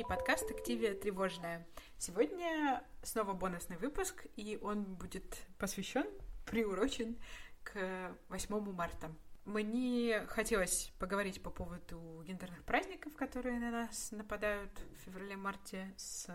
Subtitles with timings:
[0.00, 1.66] и подкаст «Активия тревожная».
[1.96, 6.06] Сегодня снова бонусный выпуск, и он будет посвящен,
[6.44, 7.16] приурочен
[7.62, 9.10] к 8 марта.
[9.46, 16.28] Мне хотелось поговорить по поводу гендерных праздников, которые на нас нападают в феврале-марте с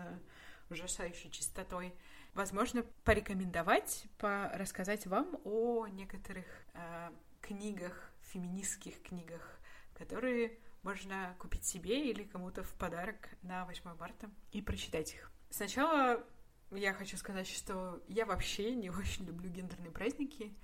[0.68, 1.94] ужасающей частотой.
[2.34, 9.60] Возможно, порекомендовать, рассказать вам о некоторых э, книгах, феминистских книгах,
[9.94, 15.30] которые можно купить себе или кому-то в подарок на 8 марта и прочитать их.
[15.50, 16.24] Сначала
[16.70, 20.56] я хочу сказать, что я вообще не очень люблю гендерные праздники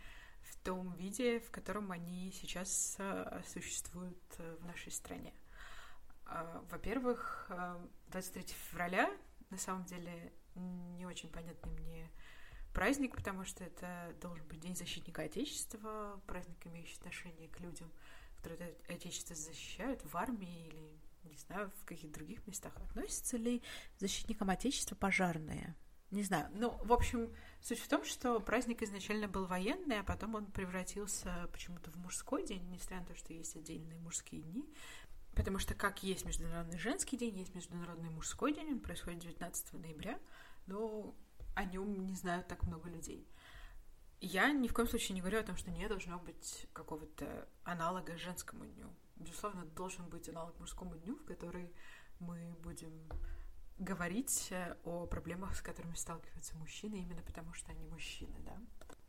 [0.42, 5.34] в том виде, в котором они сейчас э, существуют э, в нашей стране.
[6.24, 7.50] А, во-первых,
[8.08, 9.10] 23 э, февраля
[9.50, 12.10] на самом деле не очень понятный мне
[12.72, 17.90] праздник, потому что это должен быть День защитника Отечества, праздник, имеющий отношение к людям,
[18.42, 22.72] которые Отечество защищают в армии или, не знаю, в каких других местах.
[22.76, 23.62] Относятся ли
[23.98, 25.76] защитникам Отечества пожарные?
[26.10, 26.48] Не знаю.
[26.54, 27.30] Ну, в общем,
[27.60, 32.46] суть в том, что праздник изначально был военный, а потом он превратился почему-то в мужской
[32.46, 34.64] день, несмотря на то, что есть отдельные мужские дни.
[35.34, 40.18] Потому что как есть Международный женский день, есть Международный мужской день, он происходит 19 ноября,
[40.66, 41.14] но
[41.54, 43.28] о нем не знают так много людей.
[44.20, 48.16] Я ни в коем случае не говорю о том, что не должно быть какого-то аналога
[48.18, 48.92] женскому дню.
[49.16, 51.72] Безусловно, должен быть аналог мужскому дню, в который
[52.18, 53.08] мы будем
[53.78, 58.58] говорить э, о проблемах, с которыми сталкиваются мужчины, именно потому что они мужчины, да.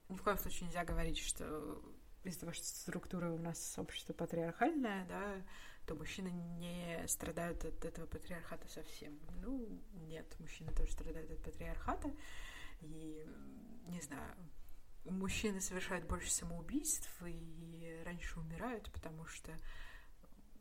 [0.09, 1.81] Ни в коем случае нельзя говорить, что
[2.23, 5.41] из-за того, что структура у нас общество патриархальное, да,
[5.87, 9.17] то мужчины не страдают от этого патриархата совсем.
[9.41, 12.11] Ну, нет, мужчины тоже страдают от патриархата.
[12.81, 13.25] И,
[13.87, 14.35] не знаю,
[15.05, 19.58] мужчины совершают больше самоубийств и раньше умирают, потому что,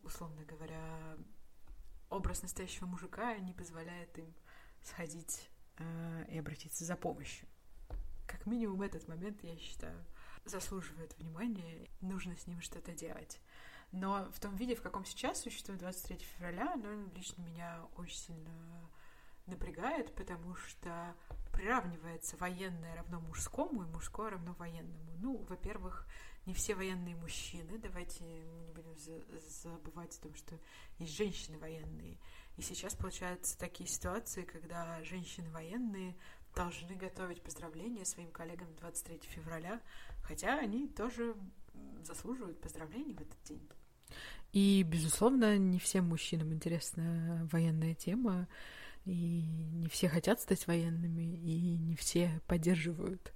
[0.02, 1.16] условно говоря,
[2.10, 4.34] образ настоящего мужика не позволяет им
[4.82, 7.48] сходить э, и обратиться за помощью.
[8.26, 10.04] Как минимум этот момент, я считаю,
[10.44, 13.40] заслуживает внимания, нужно с ним что-то делать.
[13.90, 18.90] Но в том виде, в каком сейчас существует 23 февраля, оно лично меня очень сильно
[19.48, 21.14] напрягает, потому что
[21.52, 25.16] приравнивается военное равно мужскому и мужское равно военному.
[25.20, 26.06] Ну, во-первых,
[26.46, 30.58] не все военные мужчины, давайте не будем забывать о том, что
[30.98, 32.18] есть женщины военные.
[32.56, 36.16] И сейчас получаются такие ситуации, когда женщины военные
[36.54, 39.80] должны готовить поздравления своим коллегам 23 февраля,
[40.22, 41.34] хотя они тоже
[42.02, 43.68] заслуживают поздравлений в этот день.
[44.52, 48.48] И, безусловно, не всем мужчинам интересна военная тема,
[49.08, 49.42] и
[49.72, 53.32] не все хотят стать военными, и не все поддерживают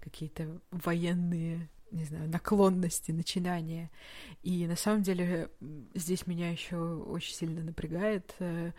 [0.00, 3.90] какие-то военные, не знаю, наклонности, начинания.
[4.44, 5.50] И на самом деле
[5.94, 8.70] здесь меня еще очень сильно напрягает э,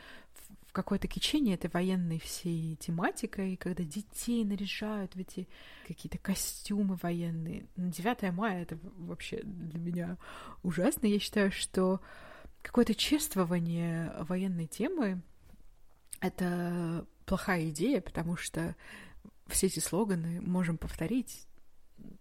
[0.72, 5.50] какое-то кичение этой военной всей тематикой, когда детей наряжают в эти
[5.86, 7.68] какие-то костюмы военные.
[7.76, 10.18] На 9 мая это вообще для меня
[10.64, 11.08] ужасно.
[11.08, 12.00] Я считаю, что
[12.62, 15.22] какое-то чествование военной темы—
[16.22, 18.76] это плохая идея, потому что
[19.48, 21.48] все эти слоганы можем повторить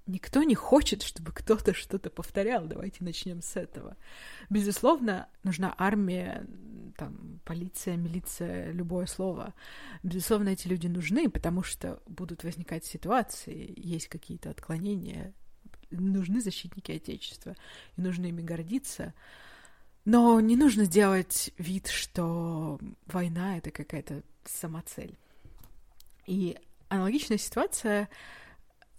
[0.07, 2.67] никто не хочет, чтобы кто-то что-то повторял.
[2.67, 3.97] Давайте начнем с этого.
[4.51, 6.47] Безусловно, нужна армия,
[6.97, 9.55] там, полиция, милиция, любое слово.
[10.03, 15.35] Безусловно, эти люди нужны, потому что будут возникать ситуации, есть какие-то отклонения,
[15.91, 17.55] нужны защитники Отечества,
[17.97, 19.15] и нужно ими гордиться.
[20.07, 25.19] Но не нужно делать вид, что война— это какая-то самоцель.
[26.27, 26.57] И
[26.89, 28.09] аналогичная ситуация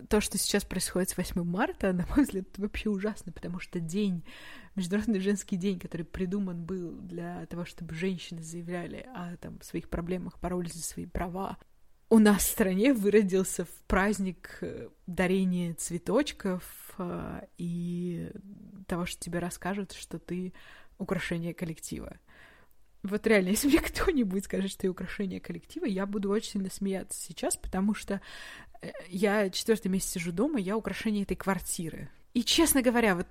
[0.09, 4.25] то, что сейчас происходит с 8 марта, на мой взгляд, вообще ужасно, потому что день,
[4.75, 10.37] Международный женский день, который придуман был для того, чтобы женщины заявляли о там, своих проблемах,
[10.41, 11.57] боролись за свои права,
[12.09, 16.63] у нас в стране выродился в праздник э, дарения цветочков
[16.97, 18.31] э, и
[18.87, 20.53] того, что тебе расскажут, что ты
[20.97, 22.17] украшение коллектива.
[23.03, 27.19] Вот реально, если мне кто-нибудь скажет, что ты украшение коллектива, я буду очень сильно смеяться
[27.19, 28.21] сейчас, потому что
[28.81, 32.09] Э, я четвертый месяц сижу дома, я украшение этой квартиры.
[32.33, 33.27] И, честно говоря, вот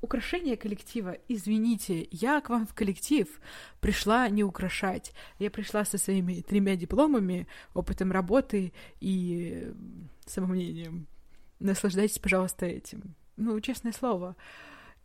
[0.00, 3.28] украшение коллектива, извините, я к вам в коллектив
[3.80, 5.12] пришла не украшать.
[5.38, 9.72] Я пришла со своими тремя дипломами, опытом работы и
[10.26, 11.06] самомнением.
[11.58, 13.14] Наслаждайтесь, пожалуйста, этим.
[13.36, 14.36] Ну, честное слово.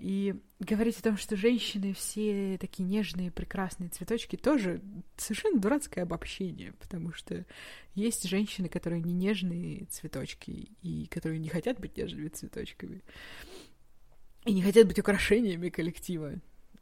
[0.01, 4.81] И говорить о том, что женщины все такие нежные, прекрасные цветочки, тоже
[5.15, 7.45] совершенно дурацкое обобщение, потому что
[7.94, 13.03] есть женщины, которые не нежные цветочки, и которые не хотят быть нежными цветочками,
[14.45, 16.33] и не хотят быть украшениями коллектива.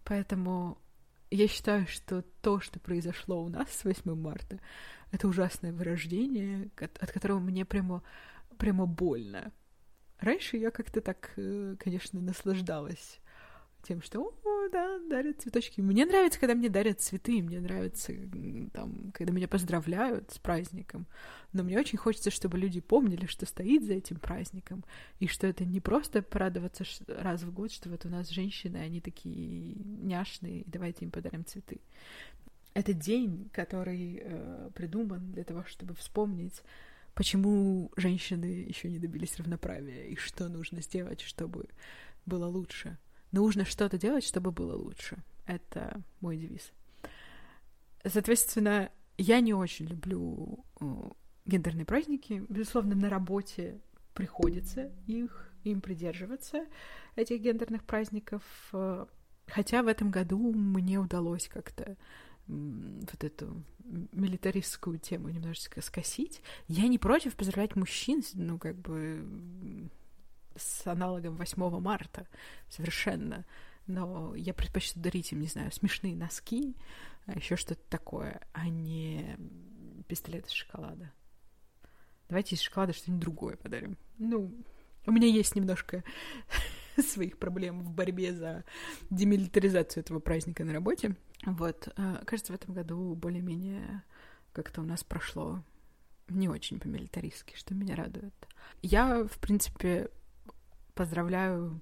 [0.06, 0.78] Поэтому
[1.30, 4.62] я считаю, что то, что произошло у нас с 8 марта,
[5.12, 8.02] это ужасное вырождение, от которого мне прямо,
[8.58, 9.52] прямо больно.
[10.20, 13.20] Раньше я как-то так, э, конечно, наслаждалась
[13.84, 15.82] тем, что, о, да, дарят цветочки.
[15.82, 18.14] Мне нравится, когда мне дарят цветы, мне нравится,
[18.74, 21.08] там, когда меня поздравляют с праздником.
[21.54, 24.84] Но мне очень хочется, чтобы люди помнили, что стоит за этим праздником,
[25.20, 29.02] и что это не просто порадоваться раз в год, что вот у нас женщины, они
[29.02, 31.80] такие няшные, и давайте им подарим цветы.
[32.74, 36.62] Это день, который э, придуман для того, чтобы вспомнить,
[37.14, 41.68] почему женщины еще не добились равноправия, и что нужно сделать, чтобы
[42.26, 42.98] было лучше
[43.32, 45.18] нужно что-то делать, чтобы было лучше.
[45.46, 46.72] Это мой девиз.
[48.06, 50.86] Соответственно, я не очень люблю э,
[51.46, 52.46] гендерные праздники.
[52.48, 53.80] Безусловно, на работе
[54.14, 56.66] приходится их, им придерживаться,
[57.16, 58.44] этих гендерных праздников.
[58.74, 59.06] Э,
[59.48, 61.98] хотя в этом году мне удалось как-то
[62.48, 63.64] вот эту
[64.12, 66.42] милитаристскую тему немножечко скосить.
[66.68, 69.90] Я не против поздравлять мужчин, ну, как бы
[70.56, 72.28] с аналогом 8 марта
[72.70, 73.46] совершенно.
[73.88, 76.76] Но я предпочту дарить им, не знаю, смешные носки,
[77.26, 79.38] а еще что-то такое, а не
[80.08, 81.12] пистолет из шоколада.
[82.28, 83.98] Давайте из шоколада что-нибудь другое подарим.
[84.20, 84.54] Ну,
[85.08, 86.04] у меня есть немножко
[86.98, 88.64] своих проблем в борьбе за
[89.10, 91.16] демилитаризацию этого праздника на работе.
[91.54, 94.04] Вот, а, кажется, в этом году более-менее
[94.54, 95.64] как-то у нас прошло
[96.28, 98.34] не очень по-милитаристски, что меня радует.
[98.82, 100.10] Я, в принципе,
[101.00, 101.82] Поздравляю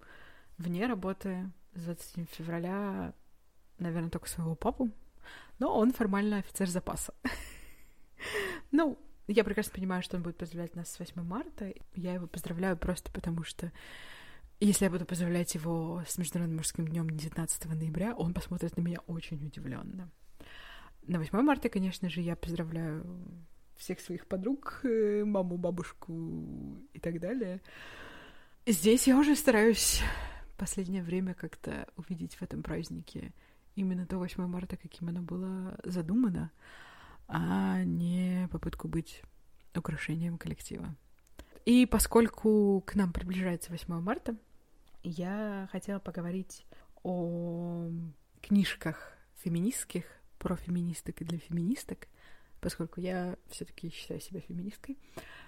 [0.60, 3.16] вне работы с 20 февраля,
[3.80, 4.92] наверное, только своего папу,
[5.58, 7.16] но он формально офицер запаса.
[8.70, 11.74] Ну, я прекрасно понимаю, что он будет поздравлять нас с 8 марта.
[11.96, 13.72] Я его поздравляю просто потому, что
[14.60, 19.00] если я буду поздравлять его с Международным мужским днем 19 ноября, он посмотрит на меня
[19.08, 20.10] очень удивленно.
[21.04, 23.06] На 8 марта, конечно же, я поздравляю
[23.76, 26.14] всех своих подруг, э, маму, бабушку
[26.94, 27.62] и так далее.
[28.66, 30.02] Здесь я уже стараюсь
[30.58, 33.34] последнее время как-то увидеть в этом празднике
[33.76, 36.52] именно то 8 марта, каким оно было задумано,
[37.28, 39.22] а не попытку быть
[39.76, 40.96] украшением коллектива.
[41.66, 44.36] И поскольку к нам приближается 8 марта,
[45.04, 46.66] я хотела поговорить
[47.04, 47.90] о
[48.42, 50.06] книжках феминистских,
[50.40, 52.08] про феминисток и для феминисток,
[52.62, 54.98] поскольку я все-таки считаю себя феминисткой,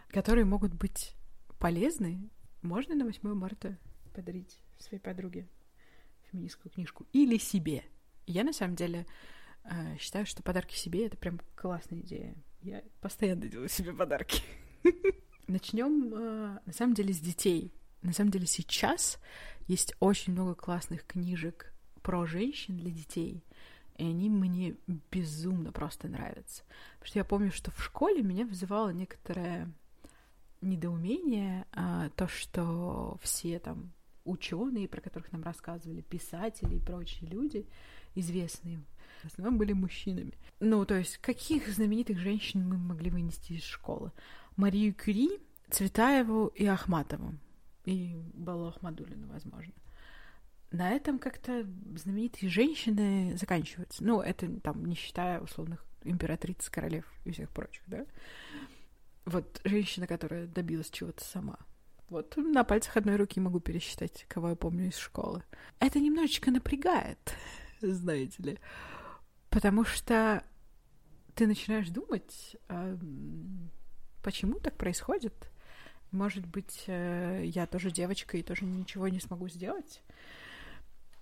[0.09, 1.15] которые могут быть
[1.59, 2.29] полезны
[2.61, 3.77] можно на 8 марта
[4.13, 5.47] подарить своей подруге
[6.29, 7.83] феминистскую книжку или себе.
[8.27, 9.05] Я на самом деле
[9.63, 12.35] э, считаю, что подарки себе это прям классная идея.
[12.61, 14.43] Я постоянно делаю себе подарки.
[15.47, 17.73] Начнем э, на самом деле с детей.
[18.01, 19.19] На самом деле сейчас
[19.67, 23.43] есть очень много классных книжек про женщин для детей.
[23.97, 24.75] И они мне
[25.11, 26.63] безумно просто нравятся.
[26.93, 29.71] Потому что я помню, что в школе меня вызывало некоторое
[30.61, 33.91] недоумение, а, то, что все там
[34.25, 37.65] ученые, про которых нам рассказывали, писатели и прочие люди,
[38.15, 38.79] известные,
[39.23, 40.33] в основном были мужчинами.
[40.59, 44.11] Ну, то есть, каких знаменитых женщин мы могли вынести из школы?
[44.55, 45.39] Марию Кюри,
[45.69, 47.35] Цветаеву и Ахматову.
[47.89, 49.73] И Балу Ахмадулину, возможно.
[50.69, 54.03] На этом как-то знаменитые женщины заканчиваются.
[54.03, 58.05] Ну, это там не считая условных императриц, королев и всех прочих, да?
[59.25, 61.57] Вот женщина, которая добилась чего-то сама.
[62.09, 65.43] Вот на пальцах одной руки могу пересчитать, кого я помню из школы.
[65.79, 67.35] Это немножечко напрягает,
[67.81, 68.59] знаете ли.
[69.49, 70.43] Потому что
[71.33, 72.95] ты начинаешь думать, а,
[74.21, 75.49] почему так происходит.
[76.11, 80.01] Может быть, э, я тоже девочка и тоже ничего не смогу сделать.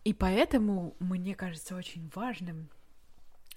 [0.03, 2.70] И поэтому мне кажется очень важным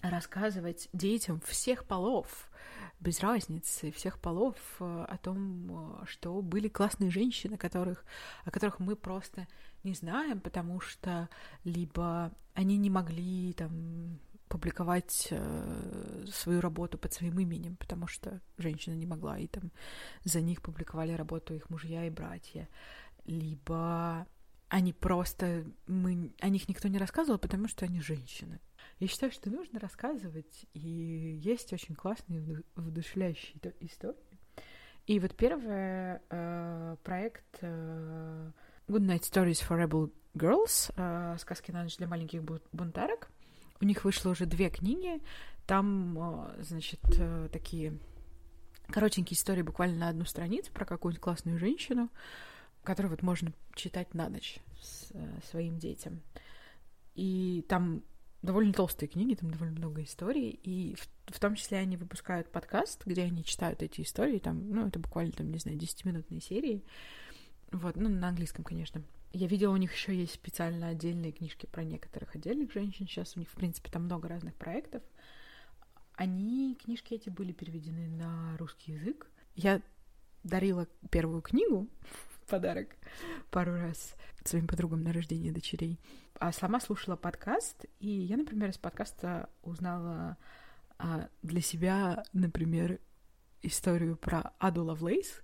[0.03, 2.51] рассказывать детям всех полов,
[2.99, 8.05] без разницы, всех полов э, о том, э, что были классные женщины, которых,
[8.45, 9.47] о которых мы просто
[9.85, 11.29] не знаем, потому что
[11.65, 14.19] либо они не могли там
[14.51, 19.71] публиковать э, свою работу под своим именем, потому что женщина не могла, и там
[20.25, 22.69] за них публиковали работу их мужья и братья,
[23.27, 24.27] либо
[24.69, 28.61] они просто, мы, о них никто не рассказывал, потому что они женщины.
[28.99, 34.17] Я считаю, что нужно рассказывать, и есть очень классные вдохновляющие истории.
[35.07, 38.51] И вот первый э, проект э,
[38.89, 42.43] Good Night Stories for Rebel Girls, э, сказки на ночь для маленьких
[42.73, 43.31] бунтарок.
[43.81, 45.23] У них вышло уже две книги.
[45.67, 47.99] Там, э, значит, э, такие
[48.89, 52.11] коротенькие истории буквально на одну страницу про какую-нибудь классную женщину,
[52.83, 56.21] которую вот можно читать на ночь с, э, своим детям.
[57.15, 58.03] И там
[58.43, 63.05] довольно толстые книги, там довольно много историй, и в, в том числе они выпускают подкаст,
[63.05, 66.85] где они читают эти истории, там, ну, это буквально, там, не знаю, 10-минутные серии,
[67.71, 69.03] вот, ну, на английском, конечно.
[69.33, 73.07] Я видела, у них еще есть специально отдельные книжки про некоторых отдельных женщин.
[73.07, 75.03] Сейчас у них, в принципе, там много разных проектов.
[76.15, 79.29] Они, книжки эти были переведены на русский язык.
[79.55, 79.81] Я
[80.43, 82.97] дарила первую книгу в подарок
[83.51, 86.01] пару раз своим подругам на рождение дочерей.
[86.35, 90.39] А сама слушала подкаст, и я, например, из подкаста узнала
[90.99, 92.99] а, для себя, например,
[93.63, 95.43] историю про Аду Лавлейс,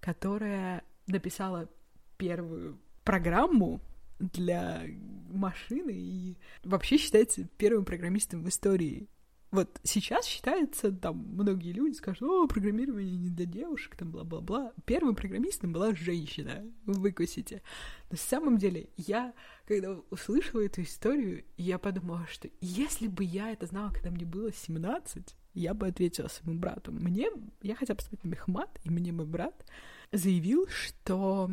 [0.00, 1.68] которая написала
[2.16, 3.80] первую программу
[4.18, 4.82] для
[5.28, 9.08] машины и вообще считается первым программистом в истории.
[9.50, 14.72] Вот сейчас считается, там, многие люди скажут, о, программирование не для девушек, там, бла-бла-бла.
[14.84, 17.62] Первым программистом была женщина, выкусите.
[18.10, 19.32] На самом деле, я,
[19.64, 24.52] когда услышала эту историю, я подумала, что если бы я это знала, когда мне было
[24.52, 26.90] 17, я бы ответила своему брату.
[26.90, 27.28] Мне,
[27.62, 29.64] я хотела поступить на мехмат, и мне мой брат
[30.10, 31.48] заявил, что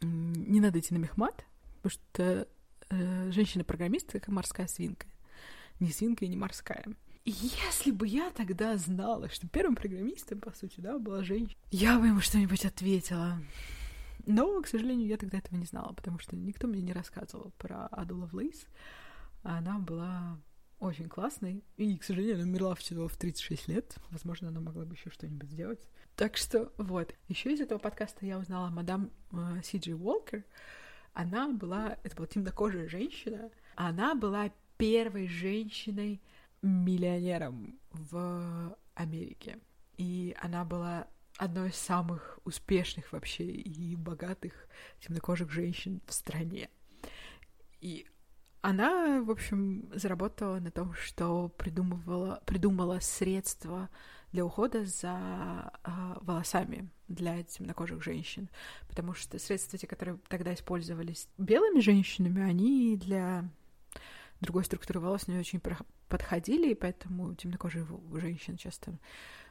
[0.00, 1.44] не надо идти на мехмат,
[1.82, 2.48] потому что
[2.90, 5.06] э, женщина-программист как морская свинка.
[5.80, 6.84] Не свинка и не морская.
[7.24, 11.98] И если бы я тогда знала, что первым программистом, по сути, да, была женщина, я
[11.98, 13.40] бы ему что-нибудь ответила.
[14.26, 17.86] Но, к сожалению, я тогда этого не знала, потому что никто мне не рассказывал про
[17.88, 18.66] Аду Лавлейс.
[19.42, 20.38] Она была
[20.78, 21.64] очень классной.
[21.76, 23.96] И, к сожалению, она умерла всего в 36 лет.
[24.10, 25.86] Возможно, она могла бы еще что-нибудь сделать.
[26.16, 27.14] Так что вот.
[27.28, 30.44] Еще из этого подкаста я узнала мадам э, Си Джи Уолкер.
[31.12, 33.50] Она была, это была темнокожая женщина.
[33.74, 36.20] Она была первой женщиной
[36.62, 39.58] миллионером в Америке.
[39.96, 44.68] И она была одной из самых успешных вообще и богатых
[45.00, 46.70] темнокожих женщин в стране.
[47.80, 48.06] И
[48.66, 53.88] она, в общем, заработала на том, что придумывала, придумала средства
[54.32, 58.48] для ухода за э, волосами для темнокожих женщин,
[58.88, 63.48] потому что средства, те, которые тогда использовались белыми женщинами, они для
[64.40, 65.60] другой структуры волос не очень
[66.08, 68.98] подходили, и поэтому темнокожие женщины часто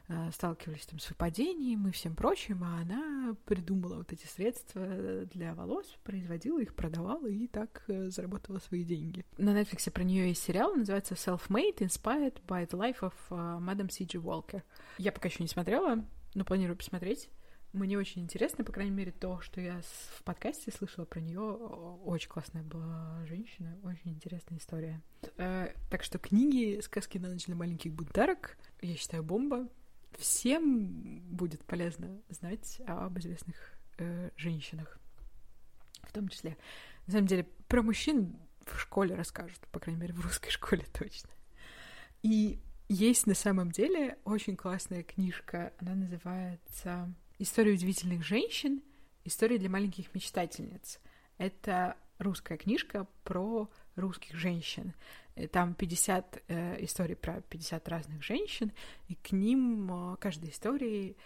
[0.08, 4.86] Э, сталкивались там с выпадением и всем прочим, а она придумала вот эти средства
[5.32, 9.24] для волос, производила их, продавала и так э, заработала свои деньги.
[9.36, 13.90] На Netflix про нее есть сериал, называется Self-Made, Inspired by the Life of uh, Madam
[13.90, 14.18] C.G.
[14.18, 14.62] Walker.
[14.98, 17.28] Я пока еще не смотрела, но планирую посмотреть.
[17.72, 19.80] Мне очень интересно, по крайней мере, то, что я
[20.16, 21.40] в подкасте слышала про нее.
[21.40, 25.02] Очень классная была женщина, очень интересная история.
[25.36, 29.68] Э, так что книги «Сказки на ночь для маленьких бунтарок» я считаю бомба
[30.18, 33.56] всем будет полезно знать об известных
[33.98, 34.98] э, женщинах,
[36.02, 36.56] в том числе.
[37.06, 41.30] На самом деле, про мужчин в школе расскажут, по крайней мере, в русской школе точно.
[42.22, 42.58] И
[42.88, 48.82] есть на самом деле очень классная книжка, она называется «История удивительных женщин.
[49.24, 51.00] История для маленьких мечтательниц».
[51.38, 54.94] Это русская книжка про русских женщин.
[55.34, 58.72] Э, там 50 э, историй про 50 разных женщин,
[59.08, 61.16] и к ним э, каждой истории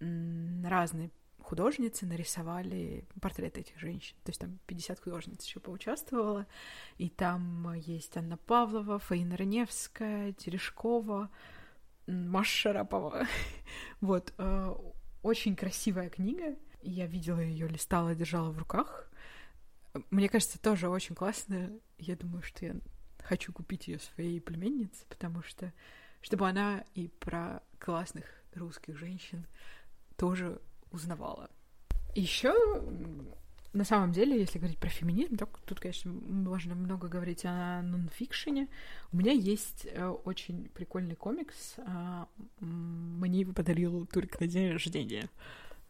[0.00, 1.10] э, разные
[1.44, 4.16] художницы нарисовали портреты этих женщин.
[4.24, 6.46] То есть там 50 художниц еще поучаствовало.
[6.96, 11.30] И там есть Анна Павлова, Фаина Раневская, Терешкова,
[12.06, 13.26] Маша Шарапова.
[14.00, 14.32] вот.
[14.38, 14.74] Э,
[15.24, 16.54] очень красивая книга.
[16.82, 19.10] Я видела ее, листала, держала в руках.
[20.10, 21.72] Мне кажется, тоже очень классно.
[21.98, 22.74] Я думаю, что я
[23.20, 25.72] хочу купить ее своей племеннице, потому что
[26.20, 29.46] чтобы она и про классных русских женщин
[30.16, 31.50] тоже узнавала.
[32.14, 32.52] Еще
[33.74, 38.68] на самом деле, если говорить про феминизм, то тут, конечно, можно много говорить о нонфикшене.
[39.12, 41.74] У меня есть э, очень прикольный комикс.
[41.78, 42.28] А,
[42.60, 45.28] мне его подарил Турик на день рождения.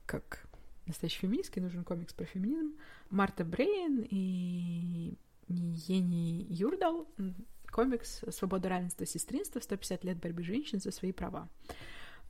[0.07, 0.47] Как
[0.87, 2.75] настоящий феминистский нужен комикс про феминизм.
[3.11, 7.07] Марта Брейн и Ени Юрдал,
[7.71, 9.61] комикс «Свобода, равенство, сестринство.
[9.61, 11.51] 150 лет борьбы женщин за свои права».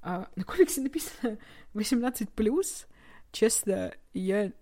[0.03, 1.39] А, на комиксе написано
[1.75, 2.87] 18+.
[3.31, 4.53] Честно, я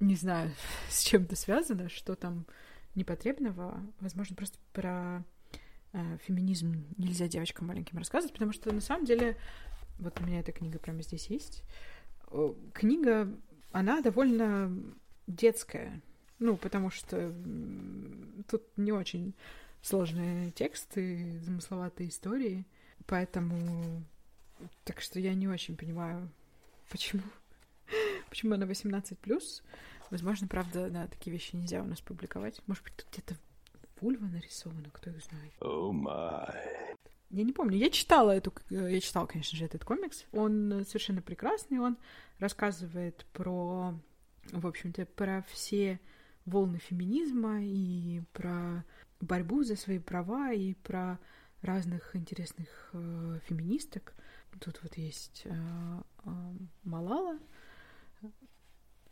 [0.00, 0.50] не знаю,
[0.88, 2.46] с чем это связано, что там
[2.94, 3.80] непотребного.
[4.00, 5.24] Возможно, просто про
[5.92, 9.36] э, феминизм нельзя девочкам маленьким рассказывать, потому что на самом деле,
[9.98, 11.62] вот у меня эта книга прямо здесь есть.
[12.74, 13.28] Книга,
[13.72, 14.72] она довольно
[15.26, 16.02] детская.
[16.38, 17.34] Ну, потому что
[18.48, 19.34] тут не очень
[19.82, 22.66] сложные тексты, замысловатые истории,
[23.06, 24.02] поэтому...
[24.84, 26.28] Так что я не очень понимаю,
[26.90, 27.22] почему,
[28.28, 29.62] почему она 18+.
[30.10, 32.60] Возможно, правда, да, такие вещи нельзя у нас публиковать.
[32.66, 33.36] Может быть, тут где-то
[34.00, 35.52] вульва нарисована, кто их знает.
[35.60, 36.54] Oh my.
[37.30, 37.76] Я не помню.
[37.76, 40.24] Я читала эту, я читала, конечно же, этот комикс.
[40.32, 41.78] Он совершенно прекрасный.
[41.78, 41.98] Он
[42.38, 43.94] рассказывает про,
[44.50, 46.00] в общем-то, про все
[46.46, 48.84] волны феминизма и про
[49.20, 51.18] борьбу за свои права и про
[51.60, 54.14] разных интересных э, феминисток.
[54.60, 55.50] Тут вот есть э,
[56.24, 56.30] э,
[56.84, 57.38] Малала,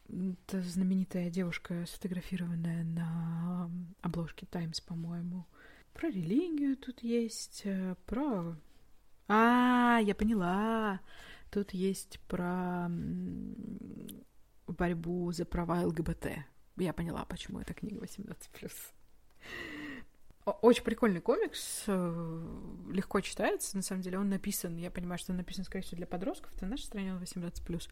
[0.08, 3.70] это знаменитая девушка, сфотографированная на
[4.02, 5.46] обложке Times, по-моему.
[5.92, 8.56] Про религию тут есть, э, про...
[9.28, 11.00] А, я поняла.
[11.50, 12.88] Тут есть про
[14.66, 16.26] борьбу за права ЛГБТ.
[16.76, 18.36] Я поняла, почему эта книга 18+.
[20.44, 25.38] Очень прикольный комикс, э, легко читается, на самом деле он написан, я понимаю, что он
[25.38, 27.88] написан, скорее всего, для подростков, на нашей стране он 18+.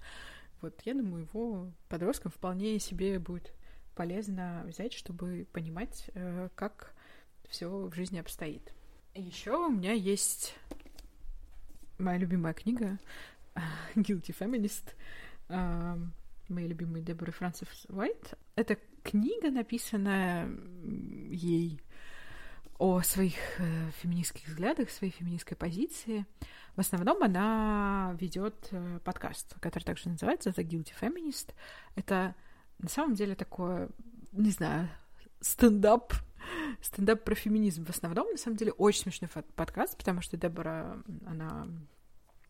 [0.64, 3.52] Вот, я думаю, его подросткам вполне себе будет
[3.94, 6.94] полезно взять, чтобы понимать, э, как
[7.50, 8.72] все в жизни обстоит.
[9.14, 10.56] Еще у меня есть
[11.98, 12.98] моя любимая книга
[13.94, 14.94] Guilty Feminist
[16.48, 18.32] моей любимой Деборы Франсис Уайт.
[18.56, 20.48] Это книга, написанная
[21.28, 21.78] ей
[22.78, 26.26] о своих э, феминистских взглядах, своей феминистской позиции.
[26.76, 31.54] В основном она ведет э, подкаст, который также называется The Guilty Feminist.
[31.94, 32.34] Это
[32.78, 33.88] на самом деле такое,
[34.32, 34.88] не знаю,
[35.40, 36.12] стендап,
[36.82, 37.84] стендап про феминизм.
[37.84, 41.68] В основном, на самом деле, очень смешной подкаст, потому что Дебора, она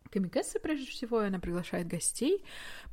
[0.09, 2.43] комикесса, прежде всего, она приглашает гостей,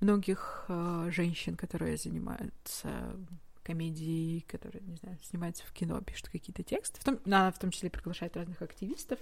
[0.00, 3.16] многих э, женщин, которые занимаются
[3.62, 7.00] комедии, которые, не знаю, снимаются в кино, пишут какие-то тексты.
[7.00, 9.20] В том, она в том числе приглашает разных активистов.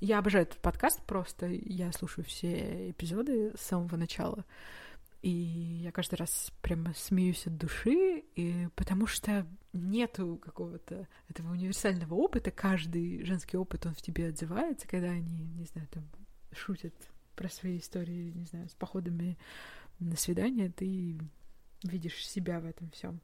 [0.00, 1.46] Я обожаю этот подкаст просто.
[1.46, 4.44] Я слушаю все эпизоды с самого начала.
[5.22, 12.14] И я каждый раз прямо смеюсь от души, и потому что нету какого-то этого универсального
[12.14, 12.50] опыта.
[12.50, 16.04] Каждый женский опыт, он в тебе отзывается, когда они, не знаю, там
[16.52, 16.94] шутят
[17.34, 19.36] про свои истории, не знаю, с походами
[19.98, 21.18] на свидание, ты
[21.82, 23.20] видишь себя в этом всем.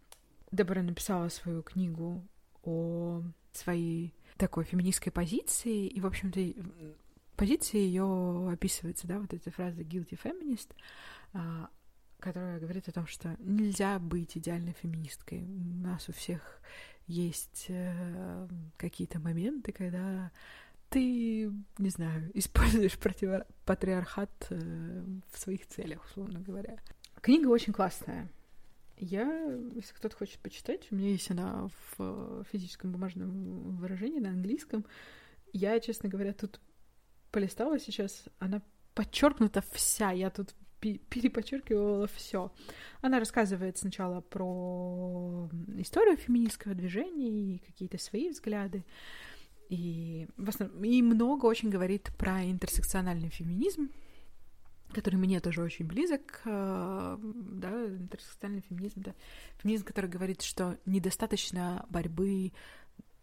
[0.53, 2.23] Дебора написала свою книгу
[2.63, 6.41] о своей такой феминистской позиции, и, в общем-то,
[7.37, 10.69] позиция ее описывается, да, вот эта фраза guilty feminist,
[11.33, 11.69] а,
[12.19, 15.43] которая говорит о том, что нельзя быть идеальной феминисткой.
[15.43, 16.61] У нас у всех
[17.07, 20.31] есть э, какие-то моменты, когда
[20.89, 23.43] ты, не знаю, используешь против...
[23.65, 26.79] патриархат э, в своих целях, условно говоря.
[27.21, 28.31] Книга очень классная.
[29.05, 29.27] Я,
[29.75, 34.87] если кто-то хочет почитать, у меня есть она в физическом бумажном выражении на английском.
[35.53, 36.61] Я, честно говоря, тут
[37.33, 38.63] полистала сейчас, она
[38.95, 40.13] подчеркнута вся.
[40.13, 42.53] Я тут переподчеркивала все.
[43.01, 48.85] Она рассказывает сначала про историю феминистского движения и какие-то свои взгляды.
[49.69, 53.91] И, в основном, и много очень говорит про интерсекциональный феминизм,
[54.93, 59.15] который мне тоже очень близок, э, да, интерсекциональный феминизм, да,
[59.59, 62.53] феминизм, который говорит, что недостаточно борьбы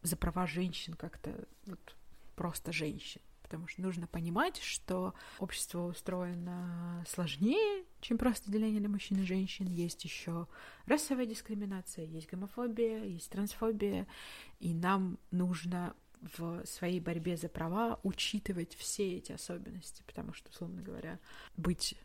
[0.02, 1.96] за права женщин как-то вот
[2.36, 9.20] просто женщин, потому что нужно понимать, что общество устроено сложнее, чем просто деление на мужчин
[9.22, 9.66] и женщин.
[9.66, 10.48] Есть еще
[10.86, 14.08] расовая дискриминация, есть гомофобия, есть трансфобия,
[14.60, 20.82] и нам нужно в своей борьбе за права учитывать все эти особенности, потому что, условно
[20.82, 21.20] говоря,
[21.56, 21.96] быть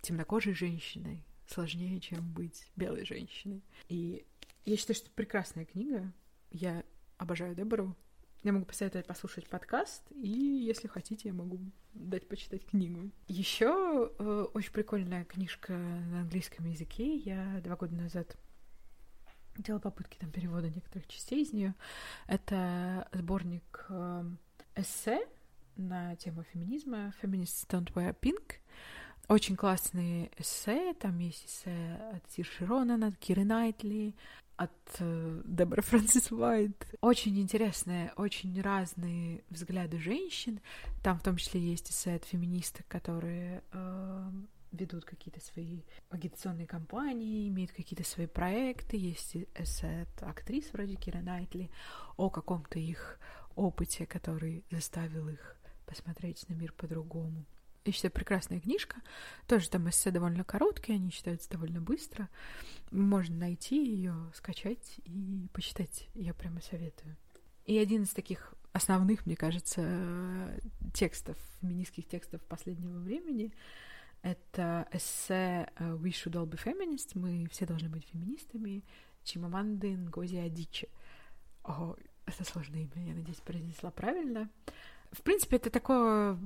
[0.00, 3.62] темнокожей женщиной сложнее, чем быть белой женщиной.
[3.88, 4.24] И
[4.64, 6.12] я считаю, что прекрасная книга.
[6.50, 6.84] Я
[7.16, 7.96] обожаю Дебору.
[8.44, 11.58] Я могу посоветовать послушать подкаст, и если хотите, я могу
[11.92, 13.10] дать почитать книгу.
[13.26, 17.16] Еще э, очень прикольная книжка на английском языке.
[17.16, 18.36] Я два года назад
[19.62, 21.74] делала попытки там перевода некоторых частей из нее.
[22.26, 24.24] Это сборник э,
[24.76, 25.20] эссе
[25.76, 28.54] на тему феминизма Feminists Don't Wear Pink.
[29.28, 30.94] Очень классные эссе.
[30.94, 34.14] Там есть эссе от Сирши Ронан, от Киры Найтли,
[34.56, 36.94] от э, Дебора Фрэнсис Уайт.
[37.00, 40.60] Очень интересные, очень разные взгляды женщин.
[41.02, 44.30] Там в том числе есть эссе от феминисток, которые э,
[44.72, 51.20] ведут какие-то свои агитационные кампании, имеют какие-то свои проекты, есть эссе от актрис вроде Кира
[51.20, 51.70] Найтли
[52.16, 53.18] о каком-то их
[53.54, 57.44] опыте, который заставил их посмотреть на мир по-другому.
[57.84, 58.96] Я считаю, прекрасная книжка.
[59.46, 62.28] Тоже там эссе довольно короткие, они читаются довольно быстро.
[62.90, 66.08] Можно найти ее, скачать и почитать.
[66.14, 67.16] Я прямо советую.
[67.64, 70.60] И один из таких основных, мне кажется,
[70.92, 73.52] текстов, феминистских текстов последнего времени—
[74.22, 78.84] это эссе э, «We should all be feminists», «Мы все должны быть феминистами»,
[79.28, 80.88] Чимаманды Ngozi Адичи.
[81.64, 84.50] О, Это сложное имя, я надеюсь, произнесла правильно.
[85.12, 86.38] В принципе, это такое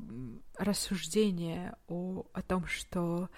[0.56, 3.28] рассуждение о, о том, что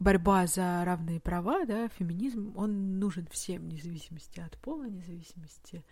[0.00, 5.76] борьба за равные права, да, феминизм, он нужен всем, вне зависимости от пола, вне зависимости
[5.76, 5.84] от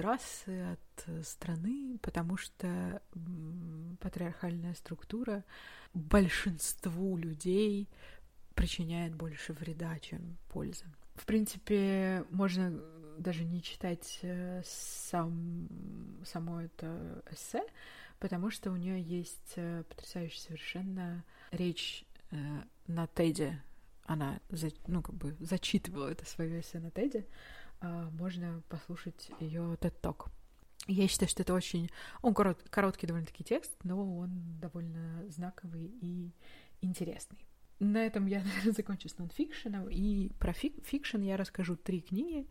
[0.00, 3.02] расы, от страны, потому что
[4.00, 5.44] патриархальная структура
[5.94, 7.88] большинству людей
[8.54, 10.84] причиняет больше вреда, чем пользы.
[11.14, 12.80] В принципе, можно
[13.18, 15.68] даже не читать э, сам,
[16.24, 17.62] само это эссе,
[18.18, 22.36] потому что у нее есть э, потрясающая совершенно речь э,
[22.86, 23.62] на Теде.
[24.04, 24.40] Она,
[24.86, 27.26] ну, как бы зачитывала это свое эссе на Теде.
[27.82, 30.30] А, можно послушать ее TED Talk.
[30.86, 31.90] Я считаю, что это очень...
[32.22, 36.32] Он корот, короткий довольно-таки текст, но он довольно знаковый и
[36.80, 37.46] интересный.
[37.80, 39.88] На этом я, наверное, закончу с нонфикшеном.
[39.90, 42.48] И про fic fiction я расскажу три книги.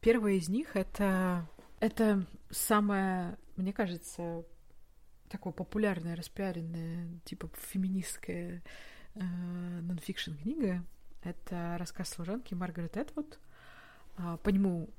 [0.00, 1.48] Первая из них— это...
[1.78, 4.44] Это самая, мне кажется,
[5.28, 8.62] такое популярное, распиаренное, типа феминистская
[9.14, 10.82] э, нонфикшн книга.
[11.22, 13.38] Это рассказ служанки Маргарет Этвуд.
[14.16, 14.90] Э, по нему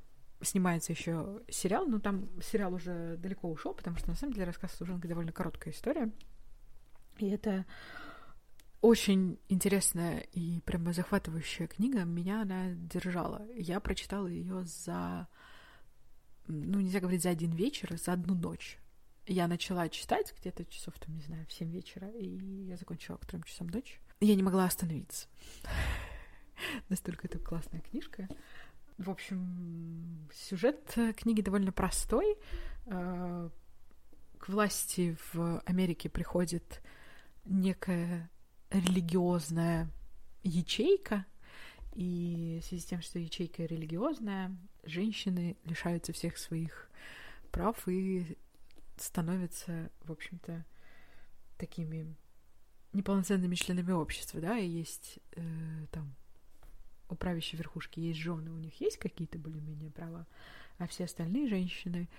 [0.42, 4.74] снимается еще сериал, но там сериал уже далеко ушел, потому что на самом деле рассказ
[4.74, 6.12] служанки довольно короткая история.
[7.18, 7.66] И это
[8.82, 12.04] очень интересная и прямо захватывающая книга.
[12.04, 13.48] Меня она держала.
[13.56, 15.28] Я прочитала ее за,
[16.48, 18.78] ну, нельзя говорить за один вечер, за одну ночь.
[19.26, 23.26] Я начала читать где-то часов, там, не знаю, в 7 вечера, и я закончила к
[23.26, 24.00] трем часам ночи.
[24.22, 25.28] Я не могла остановиться.
[26.90, 28.30] Настолько это классная книжка.
[28.98, 32.36] В общем, сюжет книги довольно простой.
[32.88, 33.50] Э,
[34.40, 36.82] к власти в Америке приходит
[37.46, 38.30] некая
[38.72, 39.90] религиозная
[40.44, 41.26] ячейка,
[41.94, 46.90] и в связи с тем, что ячейка религиозная, женщины лишаются всех своих
[47.52, 48.38] прав и
[48.98, 50.66] становятся, в общем-то,
[51.58, 52.16] такими
[52.94, 55.42] неполноценными членами общества, да, и есть э,
[55.92, 56.16] там
[57.10, 60.26] у правящей верхушки есть жены, у них есть какие-то более-менее права,
[60.78, 62.10] а все остальные женщины,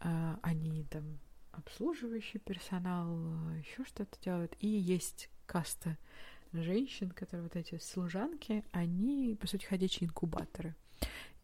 [0.00, 1.18] э, они там
[1.52, 3.16] обслуживающий персонал,
[3.58, 5.96] еще что-то делают, и есть каста
[6.52, 10.74] женщин, которые вот эти служанки, они, по сути, ходячие инкубаторы.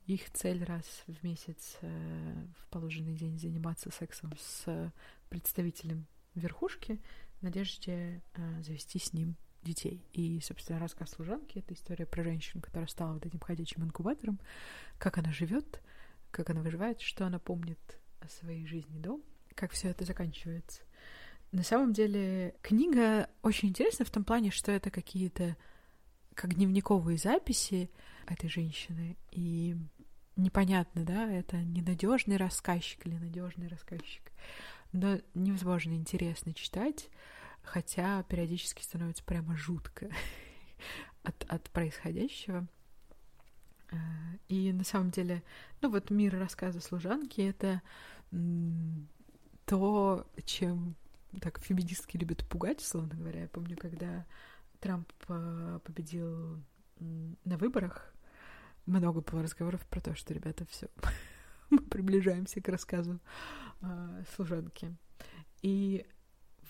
[0.06, 4.92] Их цель раз в месяц э, в положенный день заниматься сексом с
[5.30, 7.00] представителем верхушки
[7.40, 10.04] в надежде э, завести с ним детей.
[10.12, 14.38] И, собственно, рассказ служанки— это история про женщину, которая стала вот этим ходячим инкубатором,
[14.98, 15.82] как она живет,
[16.30, 17.78] как она выживает, что она помнит
[18.20, 19.20] о своей жизни до,
[19.54, 20.82] как все это заканчивается.
[21.52, 25.56] На самом деле книга очень интересна в том плане, что это какие-то
[26.34, 27.90] как дневниковые записи
[28.26, 29.16] этой женщины.
[29.30, 29.76] И
[30.36, 34.32] непонятно, да, это ненадежный рассказчик или надежный рассказчик.
[34.92, 37.08] Но невозможно интересно читать,
[37.64, 40.08] хотя периодически становится прямо жутко
[41.22, 42.66] от, от происходящего.
[43.90, 43.96] Э,
[44.48, 45.42] и на самом деле,
[45.80, 47.82] ну вот мир рассказа служанки— это
[49.64, 50.96] то, чем
[51.40, 53.42] так феминистки любят пугать, условно говоря.
[53.42, 54.24] Я помню, когда
[54.80, 56.62] Трамп э, победил
[57.00, 58.14] на выборах,
[58.86, 60.88] много было разговоров про то, что, ребята, все,
[61.70, 63.18] мы приближаемся к рассказу
[63.80, 64.94] э, служанки.
[65.62, 66.06] И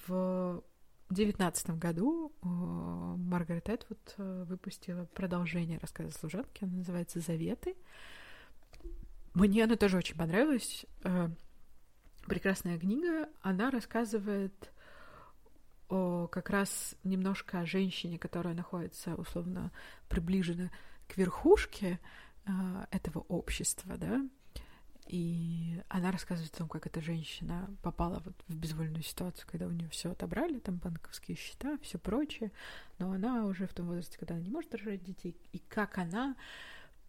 [0.07, 0.63] в
[1.11, 7.75] девятнадцатом году э, Маргарет Этвуд э, выпустила продолжение рассказа служанки, она называется «Заветы».
[9.35, 10.87] Мне она тоже очень понравилась.
[11.03, 11.29] Э,
[12.27, 14.73] прекрасная книга, она рассказывает
[15.89, 19.71] о как раз немножко о женщине, которая находится условно
[20.09, 20.71] приближена
[21.07, 22.01] к верхушке
[22.91, 24.23] этого общества, да,
[25.07, 29.71] и она рассказывает о том, как эта женщина попала вот в безвольную ситуацию, когда у
[29.71, 32.53] нее все отобрали, там банковские счета, все прочее,
[32.99, 36.37] но она уже в том возрасте, когда она не может рожать детей, и как она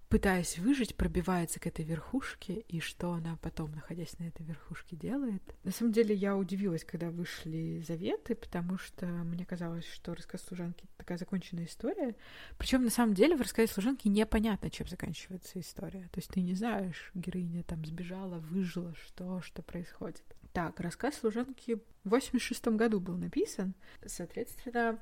[0.09, 5.41] пытаясь выжить, пробивается к этой верхушке, и что она потом, находясь на этой верхушке, делает.
[5.63, 10.85] На самом деле я удивилась, когда вышли заветы, потому что мне казалось, что рассказ служанки
[10.97, 12.15] такая законченная история.
[12.57, 16.09] Причем на самом деле в рассказе служанки непонятно, чем заканчивается история.
[16.11, 20.23] То есть ты не знаешь, героиня там сбежала, выжила, что, что происходит.
[20.53, 23.73] Так, рассказ служанки в 86 году был написан.
[24.05, 24.99] Соответственно,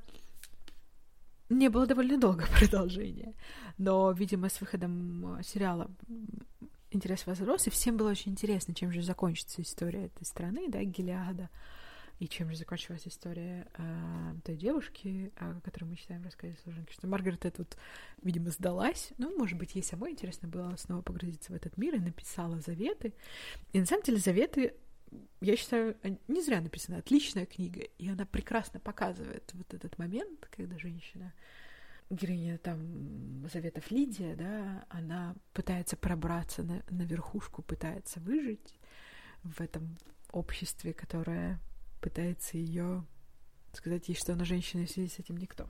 [1.60, 3.34] не было довольно долго продолжения.
[3.78, 5.90] Но, видимо, с выходом э, сериала
[6.92, 11.50] интерес возрос, и всем было очень интересно, чем же закончится история этой страны, да, Гелиада,
[12.20, 16.94] И чем же закончилась история э, той девушки, о которой мы читаем в рассказе служанки,
[16.94, 17.78] что Маргарет вот,
[18.22, 19.12] видимо, сдалась.
[19.18, 23.14] Ну, может быть, ей самой интересно было снова погрузиться в этот мир и написала заветы.
[23.74, 24.74] И на самом деле заветы
[25.42, 25.98] я считаю,
[26.28, 31.34] не зря написана отличная книга, и она прекрасно показывает вот этот момент, когда женщина,
[32.10, 38.76] героиня там Заветов Лидия, да, она пытается пробраться на, на верхушку, пытается выжить
[39.44, 39.98] в этом
[40.32, 41.60] обществе, которое
[42.02, 43.06] пытается ее
[43.74, 45.68] сказать ей, что она женщина, и в связи с этим никто.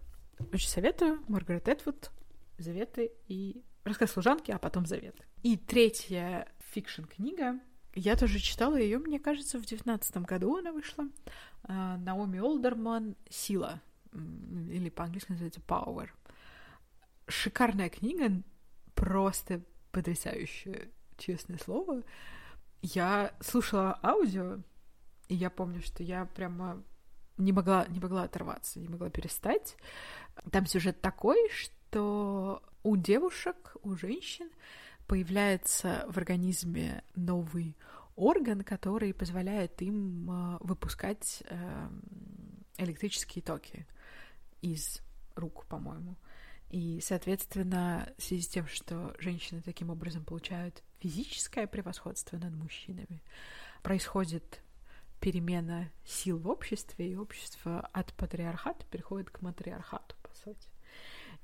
[0.51, 2.11] Очень советую Маргарет Этвуд,
[2.57, 5.23] Заветы и рассказ служанки, а потом Заветы.
[5.41, 7.59] И третья фикшн-книга
[7.95, 11.05] я тоже читала ее, мне кажется, в девятнадцатом году она вышла.
[11.63, 13.81] А, Наоми Олдерман «Сила»,
[14.13, 16.09] или по-английски называется «Power».
[17.27, 18.41] Шикарная книга,
[18.95, 22.03] просто потрясающая, честное слово.
[22.81, 24.59] Я слушала аудио,
[25.29, 26.83] и я помню, что я прямо
[27.37, 29.77] не могла, не могла оторваться, не могла перестать.
[30.51, 34.49] Там сюжет такой, что у девушек, у женщин
[35.13, 37.77] появляется в организме новый
[38.15, 41.89] орган, который позволяет им э, выпускать э,
[42.79, 43.85] электрические токи
[44.63, 45.03] из
[45.35, 46.15] рук, по-моему.
[46.71, 53.21] И, соответственно, в связи с тем, что женщины таким образом получают физическое превосходство над мужчинами,
[53.83, 54.63] происходит
[55.19, 60.69] перемена сил в обществе, и общество от патриархата переходит к матриархату, по сути.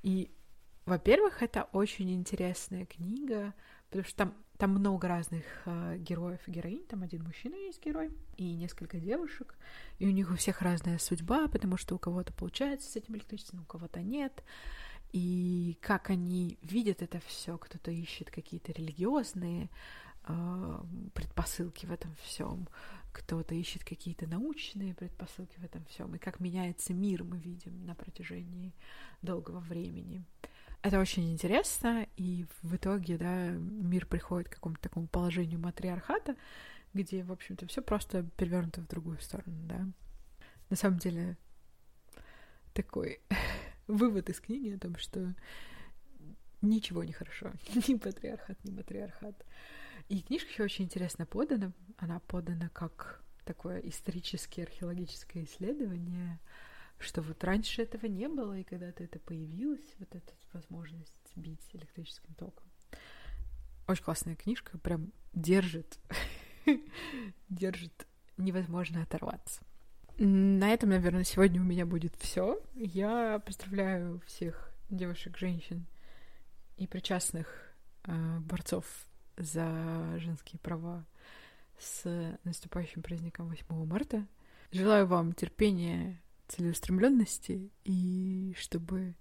[0.02, 0.32] И
[0.90, 3.54] во-первых, это очень интересная книга,
[3.88, 6.84] потому что там, там много разных э, героев и героинь.
[6.86, 9.56] Там один мужчина есть герой и несколько девушек.
[10.00, 13.62] И у них у всех разная судьба, потому что у кого-то получается с этим электричеством,
[13.62, 14.42] у кого-то нет.
[15.12, 19.70] И как они видят это все, кто-то ищет какие-то религиозные
[20.26, 20.80] э,
[21.14, 22.68] предпосылки в этом всем,
[23.12, 27.94] кто-то ищет какие-то научные предпосылки в этом всем, и как меняется мир, мы видим на
[27.94, 28.72] протяжении
[29.22, 30.24] долгого времени.
[30.82, 36.36] Это очень интересно, и в итоге, да, мир приходит к какому-то такому положению матриархата,
[36.94, 39.86] где, в общем-то, все просто перевернуто в другую сторону, да.
[40.70, 41.36] На самом деле,
[42.72, 43.20] такой
[43.86, 45.34] вывод из книги о том, что
[46.62, 47.52] ничего не хорошо.
[47.88, 49.44] ни патриархат, ни матриархат.
[50.08, 51.72] И книжка еще очень интересно подана.
[51.98, 56.38] Она подана как такое историческое археологическое исследование
[57.00, 62.34] что вот раньше этого не было, и когда-то это появилось, вот эта возможность бить электрическим
[62.34, 62.66] током.
[63.88, 65.98] Очень классная книжка, прям держит,
[67.48, 69.62] держит, невозможно оторваться.
[70.18, 72.60] На этом, наверное, сегодня у меня будет все.
[72.74, 75.86] Я поздравляю всех девушек, женщин
[76.76, 77.72] и причастных
[78.04, 78.84] э, борцов
[79.38, 81.06] за женские права
[81.78, 84.26] с наступающим праздником 8 марта.
[84.72, 89.14] Желаю вам терпения, целеустремленности и чтобы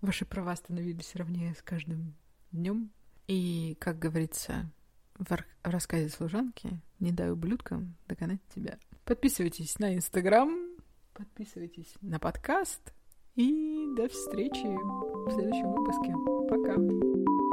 [0.00, 2.14] ваши права становились ровнее с каждым
[2.52, 2.90] днем.
[3.26, 4.70] И, как говорится
[5.18, 8.78] в рассказе служанки, не дай ублюдкам догонать тебя.
[9.04, 10.50] Подписывайтесь на Инстаграм,
[11.14, 12.92] подписывайтесь на подкаст
[13.34, 16.12] и до встречи в следующем выпуске.
[16.48, 17.45] Пока!